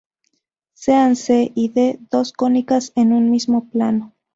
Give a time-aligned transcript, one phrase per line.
[0.73, 4.15] Sean "C" y "D" dos cónicas en un mismo plano.